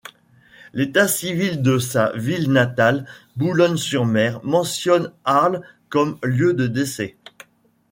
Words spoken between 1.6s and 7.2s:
de sa ville natale, Boulogne-sur-Mer, mentionne Arles comme lieu de décès.